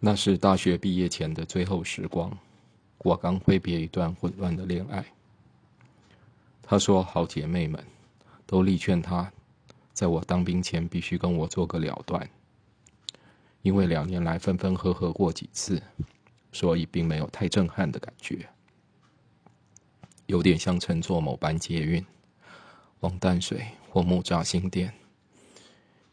[0.00, 2.30] 那是大学毕业前的最后时光，
[2.98, 5.04] 我刚挥别一段混乱的恋爱。
[6.62, 7.84] 她说：“好姐妹们，
[8.46, 9.32] 都力劝她，
[9.92, 12.30] 在我当兵前必须跟我做个了断，
[13.62, 15.82] 因为两年来分分合合过几次，
[16.52, 18.48] 所以并没有太震撼的感觉，
[20.26, 22.04] 有点像乘坐某班捷运
[23.00, 24.94] 往淡水或木栅新店。”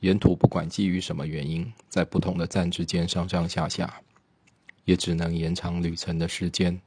[0.06, 3.92] 沿途不管基于什么原因，在不同的站之间上上下下，
[4.84, 6.80] 也只能延长旅程的时间，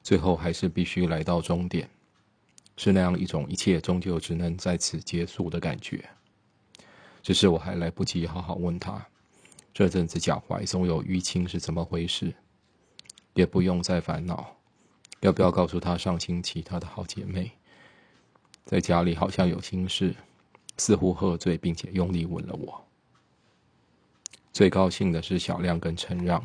[0.00, 1.90] 最后还是必须来到终点，
[2.76, 6.08] 是那样一种一切终究只能在此结束的感觉。
[7.20, 9.04] 只是我还来不及好好问他，
[9.74, 12.32] 这阵子脚踝总有淤青是怎么回事，
[13.34, 14.54] 也不用再烦恼，
[15.18, 17.50] 要不要告诉他上星期他的好姐妹，
[18.64, 20.14] 在家里好像有心事。
[20.80, 22.82] 似乎喝醉，并且用力吻了我。
[24.50, 26.42] 最高兴的是小亮跟陈让，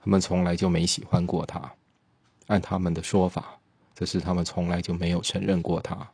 [0.00, 1.72] 他们从来就没喜欢过他。
[2.48, 3.56] 按他们的说法，
[3.94, 6.10] 这是他们从来就没有承认过他。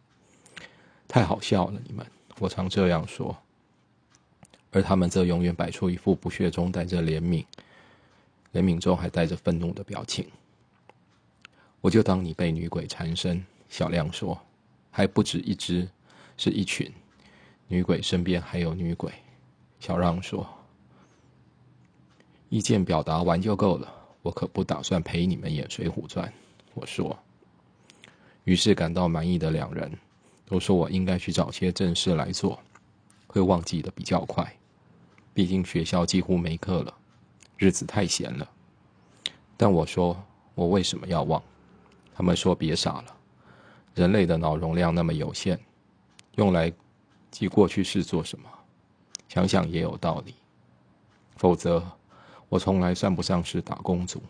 [1.08, 2.06] 太好笑了，你们！
[2.38, 3.34] 我常这样说，
[4.70, 7.42] 而他们则永远摆出一副不屑中带着怜悯，
[8.52, 10.28] 怜悯中还带着愤怒的表情。
[11.80, 14.38] 我就当你被女鬼缠身，小亮说，
[14.90, 15.88] 还不止一只。
[16.36, 16.90] 是一群
[17.68, 19.12] 女鬼，身边还有女鬼。
[19.80, 20.46] 小让说
[22.48, 23.92] ：“意见表达完就够了，
[24.22, 26.26] 我可不打算陪你们演《水浒传》。”
[26.74, 27.16] 我说。
[28.44, 29.90] 于是感到满意的两人
[30.44, 32.60] 都说我应该去找些正事来做，
[33.26, 34.50] 会忘记的比较快。
[35.34, 36.94] 毕竟学校几乎没课了，
[37.56, 38.48] 日子太闲了。
[39.56, 40.16] 但我说
[40.54, 41.42] 我为什么要忘？
[42.14, 43.16] 他们说别傻了，
[43.94, 45.58] 人类的脑容量那么有限。
[46.36, 46.72] 用来
[47.30, 48.48] 记过去式做什么？
[49.28, 50.34] 想想也有道理。
[51.36, 51.84] 否则，
[52.48, 54.22] 我从来算不上是打工族。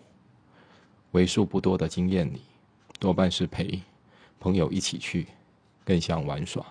[1.13, 2.41] 为数不多的经验里，
[2.99, 3.81] 多半是陪
[4.41, 5.29] 朋友一起去，
[5.85, 6.65] 更像玩耍。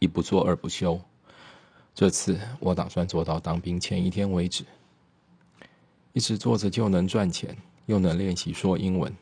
[0.00, 1.00] 一不做二不休。
[1.94, 4.64] 这次我打算做到当兵前一天为止。
[6.12, 7.56] 一直做着就能赚钱，
[7.86, 9.14] 又能练习说英文，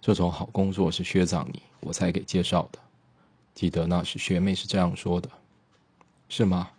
[0.00, 2.78] 这种好工作是学长你我才给介绍的。
[3.58, 5.28] 记得那时学妹是这样说的，
[6.28, 6.70] 是吗？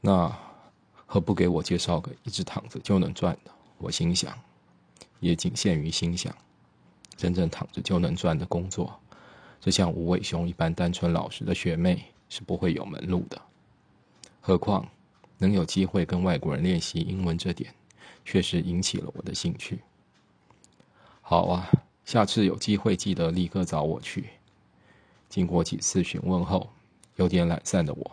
[0.00, 0.34] 那
[1.04, 3.50] 何不给我介绍个一直躺着就能赚的？
[3.76, 4.34] 我心想，
[5.18, 6.34] 也仅限于心想。
[7.14, 8.98] 真正躺着就能赚的工作，
[9.60, 13.38] 这像无尾熊一般单纯老实的学妹是不会有门路的。
[14.40, 14.88] 何况
[15.36, 17.74] 能有机会跟外国人练习英文，这点
[18.24, 19.82] 确实引起了我的兴趣。
[21.20, 21.70] 好啊。
[22.10, 24.30] 下次有机会记得立刻找我去。
[25.28, 26.68] 经过几次询问后，
[27.14, 28.10] 有点懒散的我，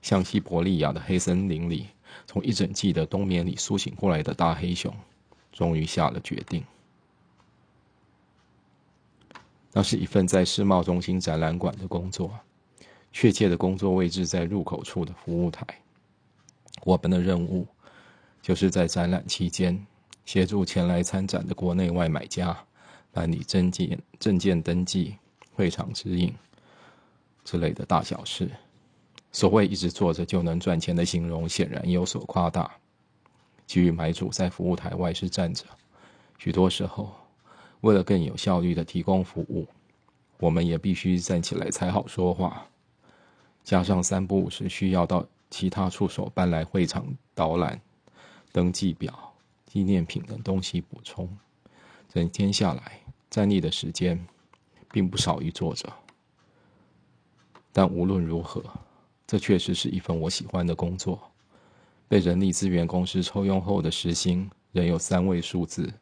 [0.00, 1.88] 像西伯利亚的黑森林里
[2.28, 4.94] 从一整季的冬眠里苏醒过来的大黑熊，
[5.52, 6.62] 终于下了决定。
[9.72, 12.30] 那是一份在世贸中心展览馆的工作，
[13.10, 15.66] 确切的工作位置在入口处的服务台。
[16.84, 17.66] 我们的任务
[18.40, 19.84] 就是在展览期间
[20.24, 22.56] 协助前来参展的国内外买家。
[23.14, 25.16] 办理证件、证件登记、
[25.54, 26.34] 会场指引
[27.44, 28.50] 之类的大小事。
[29.30, 32.70] 所谓一直坐着就能赚钱的形容，显然有所夸大。
[33.66, 35.64] 基于买主在服务台外是站着，
[36.38, 37.14] 许多时候
[37.82, 39.66] 为了更有效率的提供服务，
[40.38, 42.66] 我们也必须站起来才好说话。
[43.62, 47.80] 加上三不五时需要到其他触手搬来会场导览、
[48.52, 49.32] 登记表、
[49.66, 51.28] 纪念品等东西补充，
[52.14, 53.00] 整天下来。
[53.28, 54.24] 站立的时间，
[54.92, 55.92] 并不少于坐着。
[57.72, 58.62] 但无论如何，
[59.26, 61.20] 这确实是一份我喜欢的工作。
[62.06, 65.92] 被人力资源公司抽用后的时薪仍有三位数字，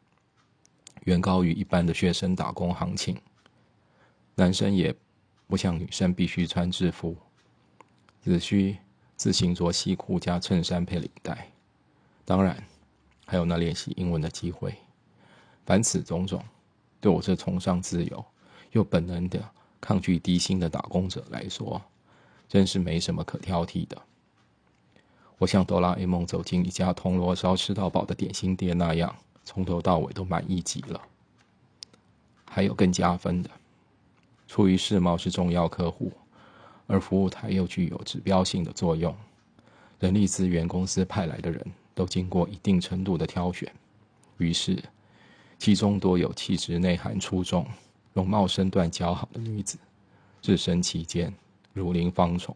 [1.05, 3.17] 远高于一般的学生打工行情。
[4.35, 4.95] 男生也
[5.47, 7.17] 不像女生必须穿制服，
[8.21, 8.77] 只需
[9.15, 11.51] 自行着西裤加衬衫配领带。
[12.23, 12.63] 当然，
[13.25, 14.75] 还有那练习英文的机会。
[15.65, 16.43] 凡此种种。
[17.01, 18.25] 对我这崇尚自由
[18.71, 19.43] 又本能的
[19.81, 21.81] 抗拒低薪的打工者来说，
[22.47, 24.01] 真是没什么可挑剔的。
[25.37, 29.13] 我像哆啦 A 梦走进一家铜锣烧吃到饱的点心店那样，
[29.43, 31.01] 从头到尾都满意极了。
[32.45, 33.49] 还有更加分的，
[34.47, 36.09] 出于世贸是重要客户，
[36.87, 39.13] 而服务台又具有指标性的作用，
[39.99, 43.69] 人力资源公司派来的人都经过一定程度的挑选，
[44.37, 44.81] 于是。
[45.63, 47.65] 其中多有气质内涵出众、
[48.11, 49.77] 容貌身段姣好的女子，
[50.41, 51.33] 置身其间，
[51.71, 52.53] 如临芳丛，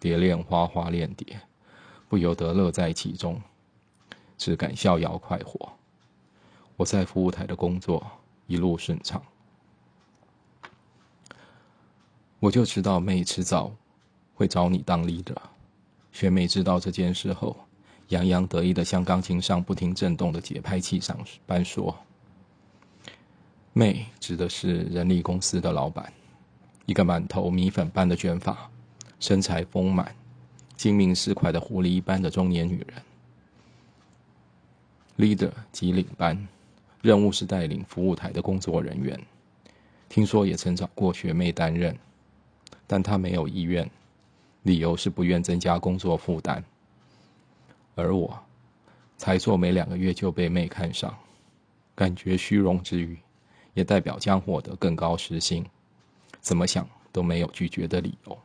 [0.00, 1.40] 蝶恋花花恋蝶，
[2.08, 3.40] 不由得乐在其中，
[4.36, 5.70] 只感逍遥快活。
[6.74, 8.04] 我在服务台的工作
[8.48, 9.22] 一路顺畅，
[12.40, 13.70] 我就知道妹迟早
[14.34, 15.36] 会找你当 leader。
[16.10, 17.56] 学妹知道这件事后，
[18.08, 21.96] 洋洋得意的向钢琴上不停震动的节拍器上般说
[23.78, 26.10] ：“妹指的是人力公司的老板，
[26.86, 28.70] 一个满头米粉般的卷发，
[29.20, 30.16] 身材丰满。”
[30.74, 33.02] 精明市侩的狐狸一般的中年女人
[35.18, 36.48] ，leader 即领班，
[37.02, 39.20] 任务是带领服务台的工作人员。
[40.08, 41.94] 听说也曾找过学妹担任，
[42.86, 43.90] 但她没有意愿，
[44.62, 46.64] 理由是不愿增加工作负担。
[47.94, 48.38] 而我，
[49.18, 51.14] 才做没两个月就被妹看上，
[51.94, 53.18] 感觉虚荣之余，
[53.76, 55.62] 也代表将获得更高时薪，
[56.40, 58.38] 怎么想都没有拒绝的理由。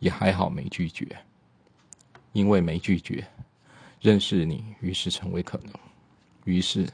[0.00, 1.06] 也还好没拒绝，
[2.32, 3.24] 因为没拒绝，
[4.00, 5.72] 认识你于是成为可能，
[6.44, 6.90] 于是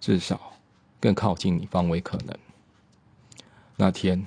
[0.00, 0.52] 至少
[1.00, 2.38] 更靠近你方为可能。
[3.76, 4.24] 那天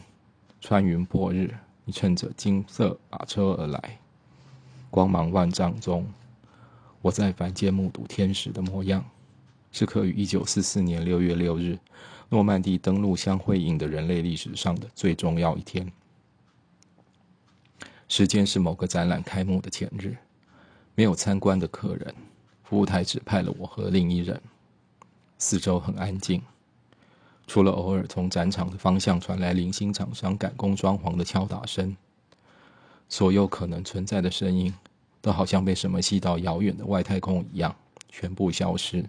[0.59, 1.55] 穿云破日，
[1.85, 3.97] 你乘着金色马车而来，
[4.91, 6.05] 光芒万丈中，
[7.01, 9.03] 我在凡间目睹天使的模样，
[9.73, 11.77] 是刻于一九四四年六月六日
[12.29, 15.91] 诺曼底登陆相辉映的人类历史上的最重要一天。
[18.07, 20.15] 时间是某个展览开幕的前日，
[20.93, 22.13] 没有参观的客人，
[22.63, 24.39] 服务台只派了我和另一人。
[25.39, 26.41] 四周很安静，
[27.47, 31.97] 除了偶尔从展场的方向传来零星厂商赶工装潢的敲打声，
[33.09, 34.71] 所有可能存在的声音
[35.19, 37.75] 都好像被什么吸到遥远的外太空一样，
[38.09, 39.03] 全部消失，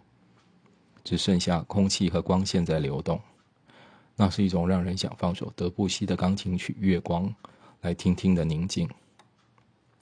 [1.05, 3.21] 只剩下空气和光线在流动。
[4.17, 7.29] 那是一种让人想放手德布西的钢琴曲《月光》。
[7.83, 8.89] 来听听的宁静。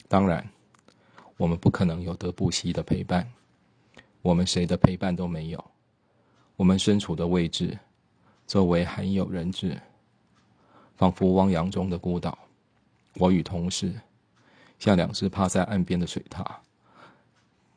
[0.06, 0.48] 当然，
[1.36, 3.28] 我们不可能有德布西的陪伴，
[4.20, 5.64] 我们谁的陪伴都没有。
[6.54, 7.76] 我们身处的位置，
[8.46, 9.80] 周围罕有人质，
[10.94, 12.38] 仿佛汪洋中的孤岛。
[13.14, 13.92] 我与同事，
[14.78, 16.46] 像两只趴在岸边的水獭，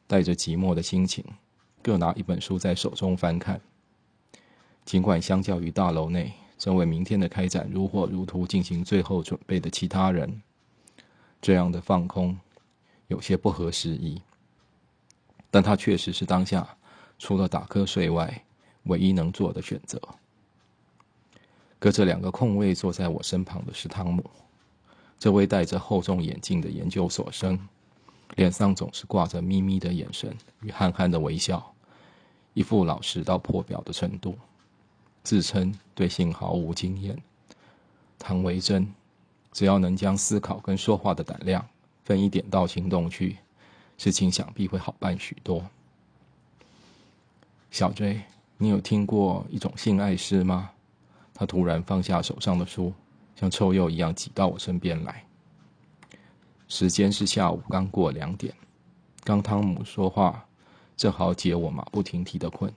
[0.05, 1.25] 带着寂寞的心情，
[1.85, 3.61] 各拿一本书在手中翻看。
[4.85, 10.41] 尽管相较于大楼内，正为明天的开展如火如荼进行最后准备的其他人，
[11.39, 12.39] 这样的放空
[13.07, 14.19] 有些不合时宜，
[15.51, 16.67] 但他确实是当下
[17.19, 18.43] 除了打瞌睡外
[18.85, 20.01] 唯一能做的选择。
[21.77, 24.27] 隔着两个空位坐在我身旁的是汤姆，
[25.19, 27.59] 这位戴着厚重眼镜的研究所生，
[28.37, 31.74] 脸上总是挂着眯眯的眼神与憨憨的微笑，
[32.55, 34.35] 一副老实到破表的程度。
[35.21, 37.17] 自称对性毫无经验，
[38.19, 38.87] 唐维珍，
[39.51, 41.67] 只要能将思考跟说话的胆量
[42.03, 43.37] 分一点到行动去，
[43.97, 45.65] 事情想必会好办许多。
[47.71, 48.21] 小 J，
[48.57, 50.69] 你有听过一种性爱诗吗？
[51.33, 52.93] 他突然放下手上的书，
[53.35, 55.25] 像臭鼬一样挤到我身边来。
[56.67, 58.53] 时间是下午刚过两点，
[59.23, 60.45] 刚汤姆说话，
[60.95, 62.71] 正好解我马不停蹄的困。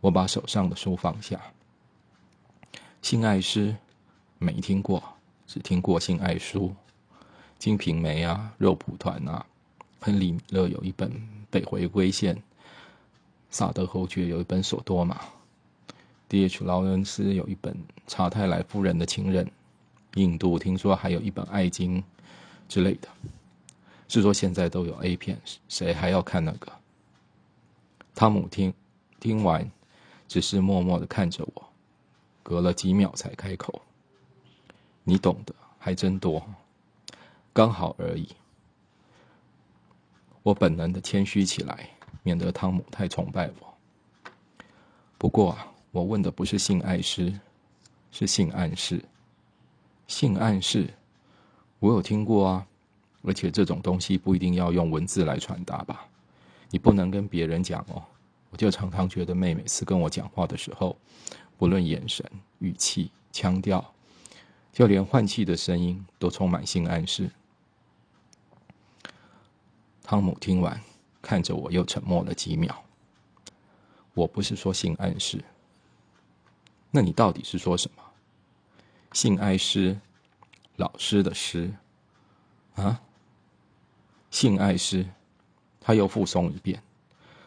[0.00, 1.40] 我把手上的书放下。
[3.02, 3.76] 性爱诗
[4.38, 5.02] 没听过，
[5.46, 6.68] 只听过性爱书，
[7.58, 9.44] 《金瓶梅》啊，《肉蒲团》啊，
[10.00, 11.10] 亨利·米勒有一本
[11.50, 12.36] 《北回归线》，
[13.50, 15.16] 萨德侯爵有一本《索多玛》
[16.28, 16.64] ，D.H.
[16.64, 17.74] 劳伦斯有一本
[18.06, 19.44] 《查泰莱夫人的情人》，
[20.14, 22.00] 印度听说还有一本《爱经》
[22.68, 23.08] 之类的。
[24.08, 25.38] 是说现在都有 A 片，
[25.68, 26.72] 谁还要看那个？
[28.14, 28.72] 汤姆听
[29.18, 29.70] 听完，
[30.28, 31.68] 只是默默的看着我。
[32.42, 33.80] 隔了几秒才开口，
[35.04, 36.42] 你懂得还真多，
[37.52, 38.28] 刚好而已。
[40.42, 41.90] 我本能的谦虚起来，
[42.22, 44.64] 免得汤姆太崇拜我。
[45.16, 47.38] 不过啊，我问的不是性爱诗，
[48.10, 49.04] 是性暗示。
[50.08, 50.92] 性暗示，
[51.78, 52.66] 我有听过啊，
[53.22, 56.08] 而且这种东西不一定要用文字来传达吧？
[56.70, 58.02] 你不能跟别人讲哦。
[58.50, 60.96] 我就常常觉得妹每次跟我讲话的时候。
[61.58, 62.24] 不论眼神、
[62.60, 63.92] 语气、腔调，
[64.72, 67.30] 就连换气的声音都充满性暗示。
[70.02, 70.80] 汤姆听完，
[71.20, 72.82] 看着我，又沉默了几秒。
[74.14, 75.44] 我不是说性暗示，
[76.90, 78.02] 那你到底是说什么？
[79.12, 80.00] 性爱诗，
[80.76, 81.74] 老师的诗
[82.76, 83.02] 啊？
[84.30, 85.06] 性爱诗，
[85.80, 86.82] 他又复诵一遍。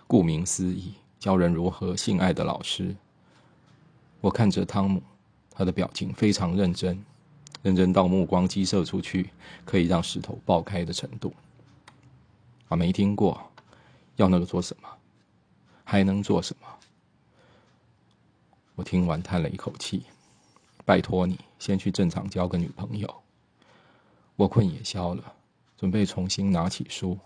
[0.08, 2.96] 顾名思义，教人如何性爱的老师。
[4.20, 5.02] 我看着汤姆，
[5.52, 7.04] 他的表情非常认真，
[7.62, 9.30] 认真到目光激射出去
[9.64, 11.34] 可以让石头爆开的程度。
[12.68, 13.40] 啊，没听过，
[14.16, 14.90] 要那个做什么？
[15.84, 16.68] 还能做什么？
[18.76, 20.04] 我听完叹了一口气，
[20.86, 23.14] 拜托你先去正常交个女朋友。
[24.36, 25.34] 我困也消了，
[25.78, 27.20] 准备重新拿起书，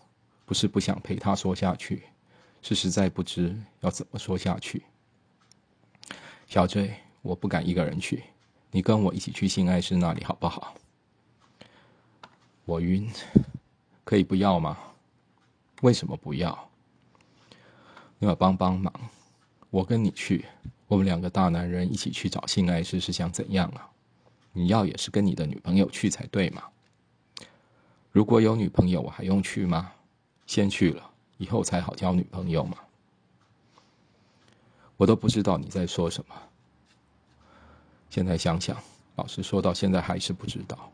[0.47, 2.03] 不是不想陪他说下去，
[2.61, 4.81] 是实在不知要怎么说下去。
[6.47, 8.23] 小坠，我不敢一个人去，
[8.71, 10.73] 你跟我一起去性爱室那里好不好？
[12.63, 13.11] 我晕，
[14.05, 14.77] 可以不要吗？
[15.81, 16.69] 为什么不要？
[18.17, 18.93] 你要帮帮忙，
[19.69, 20.45] 我跟你去。
[20.87, 23.91] 我们两个大男人一起去找性爱室是想怎样啊？
[24.53, 26.63] 你要也是跟你的女朋友去才对嘛。
[28.13, 29.91] 如果有女朋友，我还用去吗？
[30.47, 32.77] 先去了，以后才好交女朋友嘛。
[34.95, 36.35] 我都不知道你在说什么。
[38.09, 38.75] 现在想想，
[39.17, 40.91] 老实说到现在还是不知道。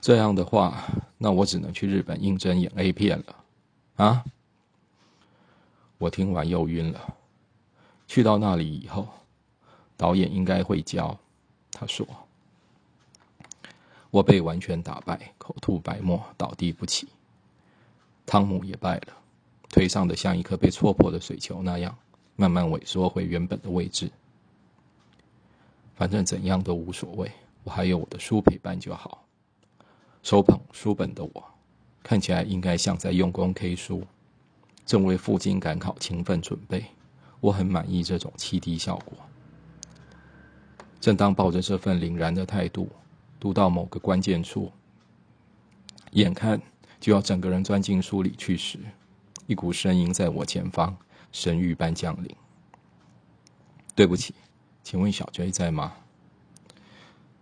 [0.00, 0.84] 这样的话，
[1.16, 3.36] 那我只能去日本应征演 A 片了。
[3.96, 4.24] 啊？
[5.98, 7.14] 我听完又晕了。
[8.06, 9.08] 去到那里以后，
[9.96, 11.18] 导演应该会教。
[11.72, 12.06] 他说
[14.16, 17.06] ：“我被完全打败，口吐白沫，倒地不起。
[18.24, 19.08] 汤姆也败了，
[19.68, 21.94] 腿上的像一颗被戳破的水球那样，
[22.34, 24.10] 慢慢萎缩回原本的位置。
[25.96, 27.30] 反正怎样都无所谓，
[27.62, 29.22] 我还有我的书陪伴就好。
[30.22, 31.44] 手捧书本的我，
[32.02, 34.02] 看起来应该像在用功 K 书，
[34.86, 36.86] 正为赴京赶考勤奋准备。”
[37.40, 39.18] 我很满意这种七 D 效果。
[41.02, 42.88] 正当抱着这份凛然的态度，
[43.38, 44.72] 读到某个关键处，
[46.12, 46.60] 眼看
[46.98, 48.78] 就要整个人钻进书里去时，
[49.46, 50.96] 一股声音在我前方
[51.32, 52.34] 神谕般降临
[53.94, 54.34] ：“对不起，
[54.82, 55.94] 请问小 J 在吗？”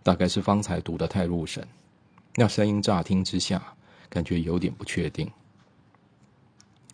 [0.03, 1.67] 大概是方才读得太入神，
[2.35, 3.75] 那声音乍听之下
[4.07, 5.31] 感觉有点不确定。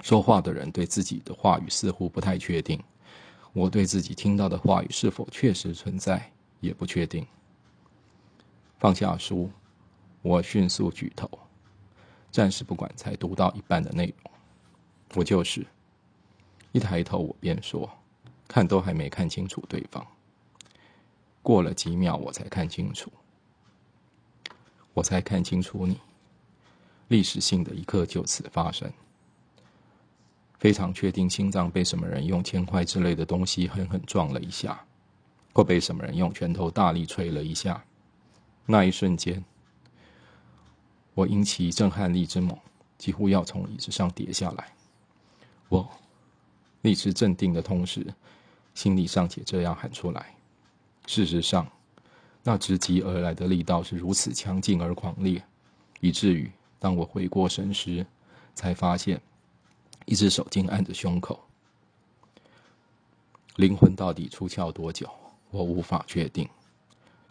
[0.02, 2.82] 说话的人对自己的话语似乎不太确定。
[3.54, 6.32] 我对自己听到的话语是否确实存在
[6.62, 7.28] 也不确定。
[8.82, 9.48] 放下书，
[10.24, 11.30] 我迅速举头，
[12.32, 14.32] 暂时不管才读到一半的内容。
[15.14, 15.64] 我就是，
[16.72, 17.88] 一抬头我便说，
[18.48, 20.04] 看都还没看清楚对方。
[21.44, 23.12] 过了几秒我才看清楚，
[24.96, 26.00] 我才看清楚你，
[27.10, 28.92] 历史性的一刻就此发生。
[30.58, 34.84] 非常确定心脏被什么人用铅块之类的东西狠狠撞了一下，
[35.54, 37.86] 或被什么人用拳头大力捶了一下。
[38.66, 39.44] 那一瞬间，
[41.14, 42.58] 我因其震撼力之猛，
[42.98, 44.74] 几乎要从椅子上跌下来。
[45.70, 45.90] 我
[46.82, 48.14] 立时镇定的同时，
[48.74, 50.36] 心里尚且这样喊出来。
[51.08, 51.68] 事实上，
[52.44, 55.44] 那直击而来的力道是如此强劲而狂烈，
[56.00, 58.06] 以至于当我回过神时，
[58.54, 59.22] 才发现。
[60.08, 61.40] 一只手竟按着胸口，
[63.58, 65.08] 灵魂到底出窍多久？
[65.52, 66.50] 我无法确定。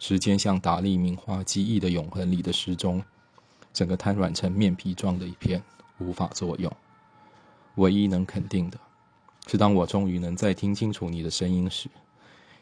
[0.01, 3.03] 时间像达利名画《记忆的永恒》里的时钟，
[3.71, 5.61] 整个瘫软成面皮状的一片，
[5.99, 6.75] 无法作用。
[7.75, 8.79] 唯一能肯定的
[9.45, 11.87] 是，当我终于能再听清楚你的声音时，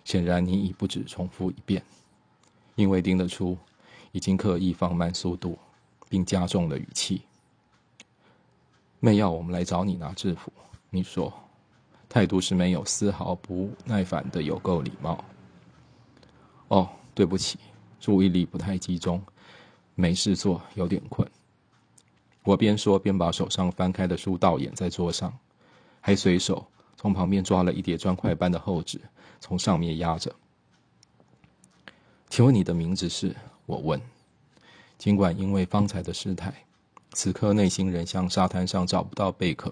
[0.03, 1.81] 显然你已不止重复一遍，
[2.75, 3.57] 因为听得出，
[4.11, 5.57] 已经刻意放慢速度，
[6.09, 7.21] 并加重了语气。
[8.99, 10.51] 妹要我们来找你拿制服，
[10.89, 11.31] 你说，
[12.09, 15.23] 态度是没有丝毫不耐烦的，有够礼貌。
[16.67, 16.89] 哦，
[17.19, 17.59] 对不起，
[17.99, 19.21] 注意力不太集中，
[19.93, 21.29] 没事做，有点困。
[22.45, 25.37] 我边说边把手上翻开的书倒掩在桌上，
[25.99, 29.01] 还随手从旁边抓了一叠砖块般的厚纸，
[29.41, 30.33] 从上面压着。
[32.29, 33.35] 请问你的名字是？
[33.65, 33.99] 我问。
[34.97, 36.53] 尽管因为方才的失态。
[37.11, 39.69] 此刻内心仍像沙滩上找不到贝壳，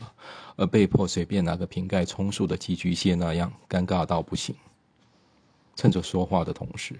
[0.57, 4.53] 而被迫随便拿个瓶盖充数的寄居蟹那样尴尬到不行。
[5.77, 6.99] 趁着说话的同时，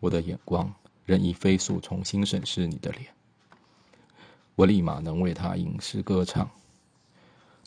[0.00, 0.72] 我的眼光
[1.04, 3.06] 仍以飞速重新审视你的脸。
[4.54, 6.50] 我立马能为他吟诗歌唱。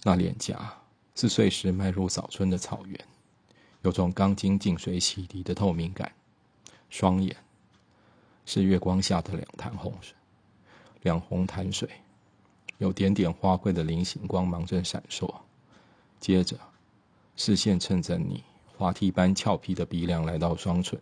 [0.04, 0.74] 那脸颊
[1.16, 3.06] 是碎时迈入早春的草原，
[3.82, 6.12] 有种刚经净水洗涤的透明感。
[6.90, 7.36] 双眼
[8.46, 10.16] 是月光下的两潭红水。
[11.02, 11.90] 两红潭水，
[12.78, 15.34] 有点点花卉的菱形光芒正闪烁。
[16.20, 16.58] 接着，
[17.36, 18.44] 视线趁着你
[18.76, 21.00] 滑梯般俏皮的鼻梁来到双唇，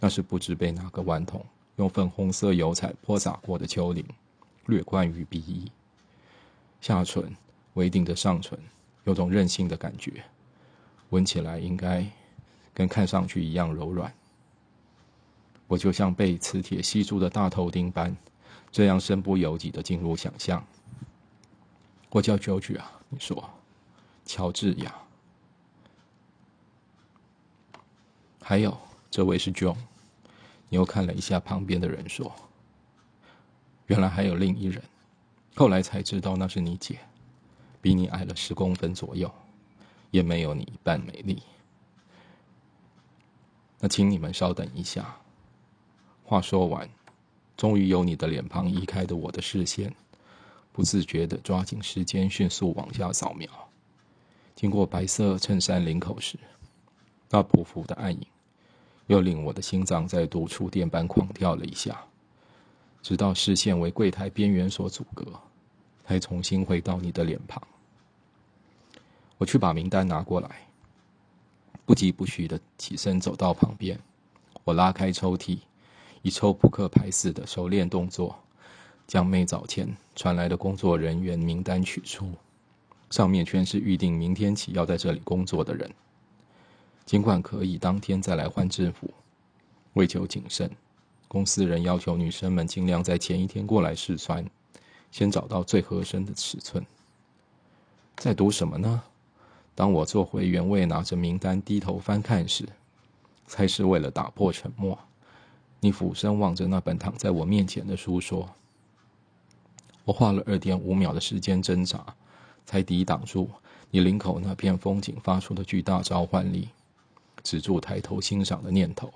[0.00, 1.44] 那是不知被哪个顽童
[1.76, 4.06] 用粉红色油彩泼洒过的丘陵，
[4.66, 5.70] 略关于鼻翼。
[6.80, 7.34] 下唇
[7.74, 8.58] 微顶的上唇，
[9.04, 10.24] 有种任性的感觉，
[11.10, 12.06] 闻起来应该
[12.72, 14.12] 跟看上去一样柔软。
[15.66, 18.16] 我就像被磁铁吸住的大头钉般。
[18.70, 20.66] 这样身不由己的进入想象，
[22.10, 23.48] 我叫 George 啊，你说，
[24.24, 24.92] 乔治亚。
[28.42, 28.76] 还有，
[29.14, 29.76] 这位是 John。
[30.68, 32.34] 你又看了一下旁边的人，说
[33.86, 34.82] ：“原来还有另一人。”
[35.54, 36.98] 后来才知道那是你姐，
[37.80, 39.32] 比你矮了十公分左右，
[40.10, 41.40] 也没有你一半美丽。
[43.78, 45.14] 那请你们稍等一下。
[46.24, 46.90] 话说完，
[47.56, 49.94] 终于有你的脸庞移开的我的视线。
[50.72, 53.48] 不自觉的抓紧时间，迅速往下扫描。
[54.56, 56.36] 经过白色衬衫领口时，
[57.30, 58.26] 那匍匐的暗影，
[59.06, 62.02] 又令我的心脏再度触电般狂跳了一下。
[63.02, 65.24] 直到视线为柜台边缘所阻隔，
[66.06, 67.62] 才重新回到你的脸庞。
[69.36, 70.66] 我去把名单拿过来，
[71.84, 73.98] 不疾不徐的起身走到旁边。
[74.64, 75.58] 我拉开抽屉，
[76.22, 78.38] 以抽扑克牌似的熟练动作。
[79.06, 82.32] 将妹早前传来的工作人员名单取出，
[83.10, 85.92] 上面全是预定明天起要在这里工作的人。
[87.06, 89.10] 尽管可以当天再来换制服，
[89.92, 90.70] 为求谨慎，
[91.28, 94.44] 公司人要求女生们尽量在前一天过来试穿，
[95.10, 96.84] 先找到最合身的尺寸。
[98.16, 99.02] 在读什么呢？
[99.74, 102.64] 当我坐回原位，拿着名单低头翻看时，
[103.46, 104.98] 才是为了打破沉默。
[105.80, 108.48] 你俯身望着那本躺在我面前的书，说。
[110.04, 112.04] 我花了二点五秒的时间挣扎，
[112.64, 113.50] 才抵挡住
[113.90, 116.68] 你领口那片风景发出的巨大召唤力，
[117.44, 119.14] 止住抬头欣赏的念头。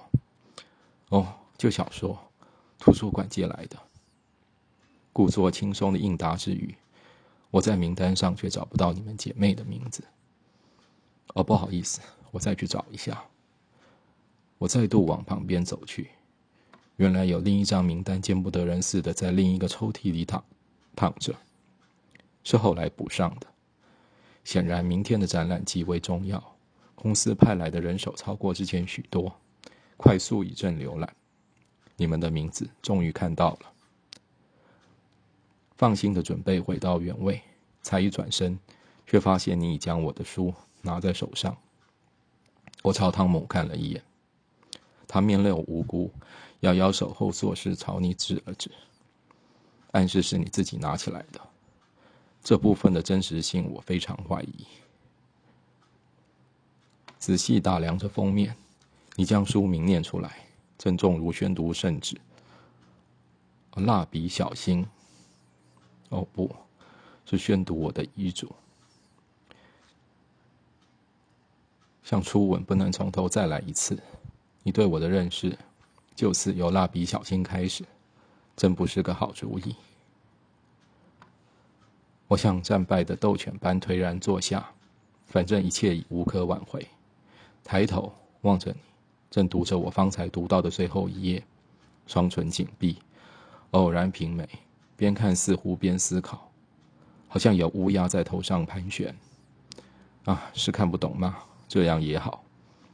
[1.08, 2.16] 哦，就小说，
[2.78, 3.76] 图书馆借来的。
[5.12, 6.72] 故作轻松的应答之余，
[7.50, 10.04] 我在名单上却找不到你们姐妹的名字。
[11.34, 13.24] 哦，不好意思，我再去找一下。
[14.58, 16.10] 我再度往旁边走去，
[16.96, 20.44] 原来有另一张名单，见不得人似的在另一个抽屉里躺。
[20.94, 21.34] 躺着，
[22.42, 23.46] 是后来补上的。
[24.44, 26.56] 显然，明天的展览极为重要，
[27.00, 29.32] 公司派来的人手超过之前许多。
[29.96, 31.14] 快速一阵浏览，
[31.96, 33.72] 你们的名字终于看到了。
[35.76, 37.40] 放心的准备回到原位，
[37.82, 38.58] 才一转身，
[39.06, 41.56] 却发现你已将我的书拿在手上。
[42.82, 44.02] 我朝汤姆看了一眼，
[45.06, 46.12] 他面露无辜，
[46.60, 48.70] 摇摇手后做事朝你指了指。
[49.92, 51.40] 暗示是你自己拿起来的，
[52.42, 54.66] 这部分的真实性我非常怀疑。
[57.18, 58.54] 仔细打量着封面，
[59.16, 60.46] 你将书名念出来，
[60.78, 62.16] 郑重如宣读圣旨。
[63.74, 64.86] 蜡笔小新，
[66.08, 66.54] 哦不，
[67.26, 68.50] 是宣读我的遗嘱。
[72.02, 73.96] 像初吻不能从头再来一次，
[74.62, 75.56] 你对我的认识，
[76.14, 77.84] 就此由蜡笔小新开始。
[78.56, 79.76] 真不是个好主意。
[82.26, 84.68] 我像战败的斗犬般颓然坐下，
[85.26, 86.84] 反正一切已无可挽回。
[87.68, 88.78] 抬头望着你，
[89.30, 91.44] 正读着我方才读到的最后一页，
[92.06, 92.96] 双唇紧闭，
[93.72, 94.48] 偶然平眉，
[94.96, 96.50] 边看似乎边思考，
[97.28, 99.14] 好像有乌鸦在头上盘旋。
[100.24, 101.36] 啊，是看不懂吗？
[101.68, 102.42] 这样也好。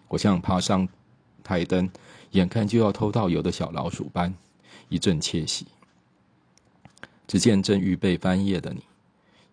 [0.08, 0.88] 我像爬上
[1.44, 1.88] 台灯，
[2.32, 4.34] 眼看就要偷到油的小老鼠般。
[4.88, 5.68] 一阵窃喜，
[7.28, 8.82] 只见正预备翻页的你，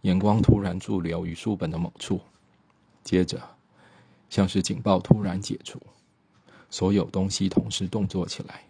[0.01, 2.19] 眼光突然驻留于书本的某处，
[3.03, 3.39] 接着，
[4.31, 5.77] 像是警报突然解除，
[6.69, 8.63] 所有东西同时动作起来，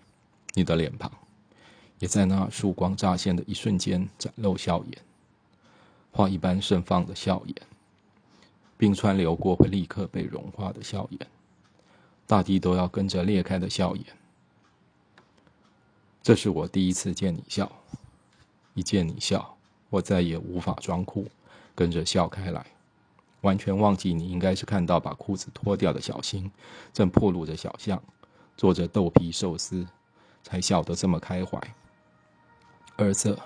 [0.56, 1.12] 你的脸庞，
[2.00, 4.98] 也在那曙光乍现的一瞬间展露笑颜，
[6.12, 7.56] 花一般盛放的笑颜，
[8.76, 11.28] 冰川流过会立刻被融化的笑颜，
[12.26, 14.04] 大地都要跟着裂开的笑颜。
[16.24, 17.72] 这是我第一次见你笑，
[18.74, 19.56] 一见你笑，
[19.92, 21.28] 我再也无法装酷，
[21.76, 22.66] 跟着笑开来，
[23.42, 26.52] 完全忘记你应该是看到把裤子脱掉的小新，
[26.94, 28.02] 正破露着小象，
[28.56, 29.86] 做着豆皮寿司，
[30.42, 31.60] 才笑得这么开怀。
[32.96, 33.38] 而这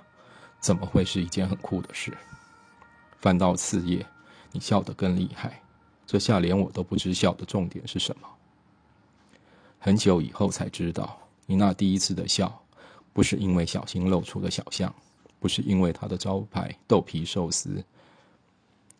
[0.60, 2.16] 怎么会是一件很酷的事？
[3.18, 4.06] 翻到次页，
[4.52, 5.62] 你笑得更厉害，
[6.06, 8.28] 这下连我都不知笑的重点是什么。
[9.80, 12.62] 很久以后才知道，你那第一次的笑。
[13.14, 14.94] 不是因为小新露出的小象，
[15.40, 17.82] 不是因为他的招牌豆皮寿司，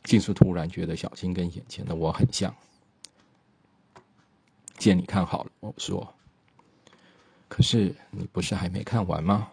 [0.06, 2.56] 竟是突然觉得小新跟眼前的我很像。
[4.78, 6.14] 见你看好了，我说。
[7.50, 9.50] 可是你不是还没看完吗？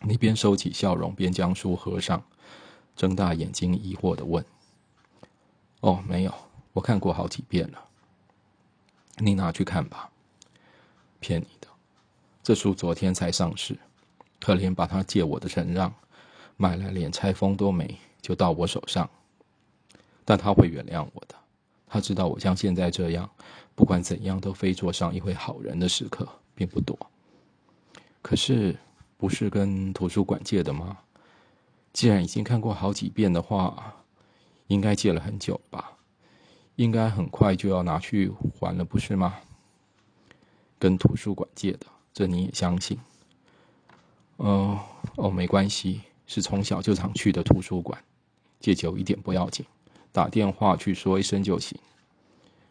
[0.00, 2.22] 你边收起笑容，边将书合上，
[2.94, 4.44] 睁大眼睛疑惑的问
[5.80, 6.34] ：“哦，没有，
[6.72, 7.88] 我看过好几遍了。
[9.16, 10.10] 你拿去看吧。”
[11.20, 11.68] 骗你的。
[12.42, 13.78] 这书昨天才上市，
[14.40, 15.94] 可怜把他借我的承让，
[16.58, 19.08] 买来连拆封都没，就到我手上。
[20.24, 21.34] 但他会原谅我的，
[21.86, 23.28] 他知道我像现在这样，
[23.74, 26.98] 不管怎样都非做上一回好人的时刻并不多。
[28.22, 28.74] 可是，
[29.18, 30.96] 不是跟图书馆借的吗？
[31.92, 33.94] 既然已经看过好几遍的话，
[34.68, 35.92] 应该借了很久吧？
[36.76, 39.34] 应该很快就要拿去还了，不是吗？
[40.78, 42.98] 跟图书馆借的，这你也相信？
[44.38, 44.80] 哦
[45.16, 48.02] 哦，没关系，是从小就常去的图书馆，
[48.64, 49.66] 借久一点不要紧。
[50.10, 51.78] 打电话去说一声就行。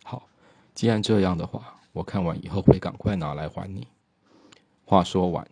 [0.03, 0.27] 好，
[0.73, 3.87] 既然这样的话，我看完以后会赶快拿来还你。
[4.85, 5.47] 话说完，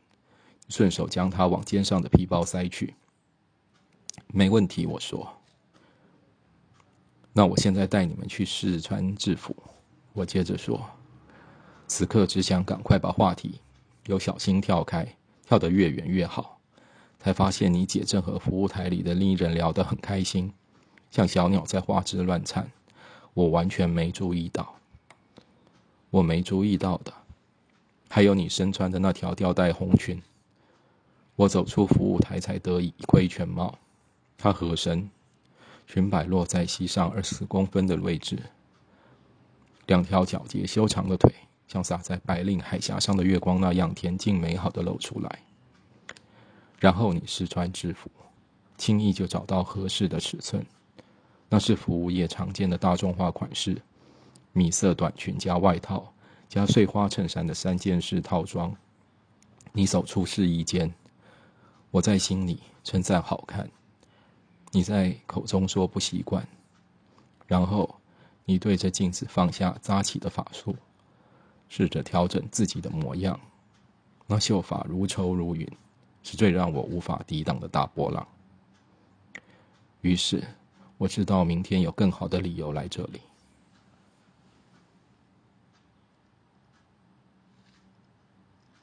[0.67, 2.95] 顺手将他往肩上的皮包塞去。
[4.33, 5.31] 没问题，我说。
[7.33, 9.55] 那我现在带你们去试穿制服。
[10.13, 10.83] 我接着说，
[11.85, 13.61] 此刻只想赶快把话题
[14.07, 16.59] 由小心跳开，跳得越远越好。
[17.23, 20.51] 才发现你姐正和服务台里的另一人聊得很开心。
[21.11, 22.71] 像小鸟在花枝乱颤，
[23.35, 24.73] 我完全没注意到。
[26.09, 27.13] 我没注意到的，
[28.09, 30.19] 还有你身穿的那条吊带红裙。
[31.35, 33.77] 我走出服务台才得以一窥全貌。
[34.35, 35.07] 她合身，
[35.85, 38.39] 裙摆落在膝上二十公分的位置，
[39.85, 41.31] 两条皎洁修长的腿，
[41.67, 45.39] 像洒在白令海峡上的月光那样恬静美好的露出来。
[46.81, 48.09] 然后你试穿制服，
[48.75, 50.65] 轻易就找到合适的尺寸。
[51.47, 53.79] 那是服务业常见的大众化款式，
[54.51, 56.11] 米色短裙加外套
[56.49, 58.75] 加碎花衬衫的三件式套装。
[59.73, 60.91] 你走出试衣间，
[61.91, 63.69] 我在心里称赞好看，
[64.71, 66.45] 你在口中说不习惯。
[67.45, 67.95] 然后
[68.43, 70.75] 你对着镜子放下扎起的发束，
[71.69, 73.39] 试着调整自己的模样。
[74.25, 75.69] 那秀发如绸如云，
[76.23, 78.27] 是最让我无法抵挡的大波浪。
[80.01, 80.43] 于是。
[81.01, 83.19] 我知道明天有更好的理由来这里。